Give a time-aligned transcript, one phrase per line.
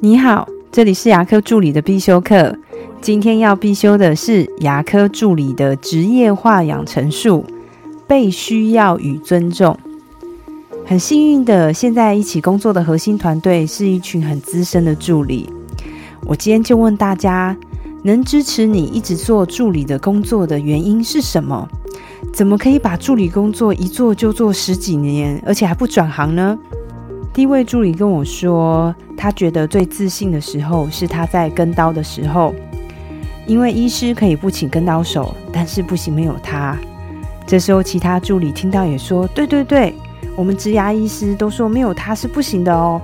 [0.00, 2.56] 你好，这里是牙科助理的必修课。
[3.00, 7.44] 今天要必修的是牙科助理的职业化养成术，
[8.06, 9.78] 被需要与尊重。
[10.84, 15.48] 很幸运的，现在一起工作的核心团队是一群很资深的助理。
[16.26, 17.56] 我今天就问大家，
[18.02, 21.66] 能支持你一直做助理的工作的原因是什么？
[22.32, 26.58] 怎么可以把助理工作一做就做十几年，而且还不转行呢？
[27.34, 32.54] 第一位助理跟我说，他觉得最自信的时候是他在跟刀的时候，
[33.44, 36.78] 因为医师可以不请跟刀手，但是不行没有他。
[37.44, 39.92] 这时候其他助理听到也说：“对对对，
[40.36, 43.02] 我们植牙医师都说没有他是不行的哦。”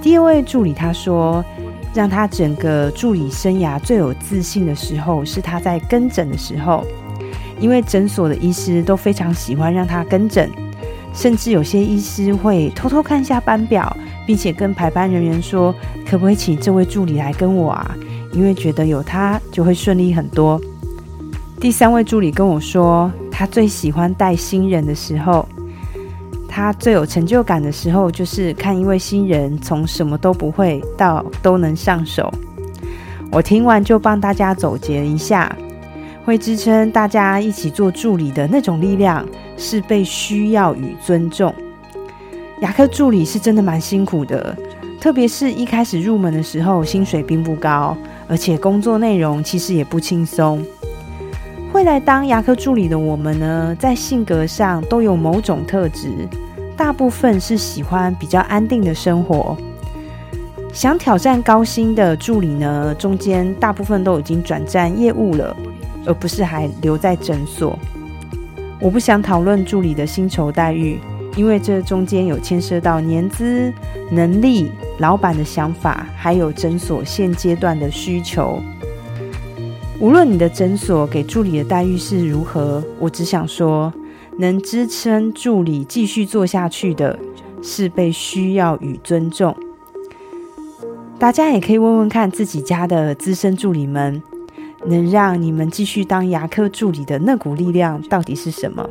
[0.00, 1.44] 第二位助理他说，
[1.92, 6.82] 让他整个助理生涯最有自信的时候是他在跟诊的时候，
[7.60, 10.50] 因为诊所的医师都非常喜欢让他跟诊。
[11.14, 13.96] 甚至有些医师会偷偷看一下班表，
[14.26, 15.72] 并且跟排班人员说
[16.04, 17.96] ：“可不可以请这位助理来跟我啊？
[18.32, 20.60] 因为觉得有他就会顺利很多。”
[21.60, 25.48] 第三位助理跟我说，他最喜欢带新人的时候，
[26.48, 32.30] 他最有成就感的时候就是看一位新人从什么都不会到都能上手。
[33.30, 35.54] 我听完就帮大家总结一下。
[36.24, 39.22] 会支撑大家一起做助理的那种力量，
[39.56, 41.54] 是被需要与尊重。
[42.60, 44.56] 牙科助理是真的蛮辛苦的，
[45.00, 47.96] 特别是一开始入门的时候，薪水并不高，
[48.28, 50.64] 而且工作内容其实也不轻松。
[51.72, 56.08] 会来当牙科助理的我们呢，在性格上都有某种特质，
[56.76, 59.56] 大部分是喜欢比较安定的生活。
[60.72, 65.56] 想挑战高薪的助理呢，中间大部分都已经转战业务了。
[66.06, 67.78] 而不是还留在诊所。
[68.84, 71.00] 我不想讨论助理的薪酬待遇，
[71.38, 73.72] 因为这中间有牵涉到年资、
[74.10, 78.60] 能力、老板的想法，还有诊所现阶段的需求。
[79.98, 83.90] 无论你的诊所给助理的待遇是如何，我只想说，
[84.36, 87.18] 能支撑助理继续做下去的，
[87.62, 89.56] 是被需要与尊重。
[91.18, 94.22] 大家也可以问问看自己家的资深助理们。
[94.86, 98.88] 能让你们继续当牙科助理的那股力量到底是什么？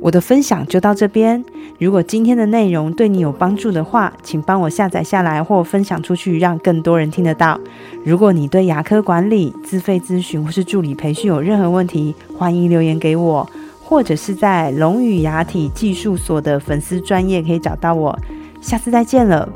[0.00, 1.42] 我的分享就到这边。
[1.78, 7.58] 如果今天的内容对你有帮助的话，请帮我下载下来或分享出去，让更多人听得到。
[8.04, 13.48] 如果你对牙科管理、自费咨询或是助理培训有任何问题，欢迎留言给我，
[13.82, 18.18] 或者是在龙语牙体技术所的粉丝专业可以找到我。
[18.60, 19.48] 下次再见了，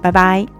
[0.00, 0.57] 拜拜。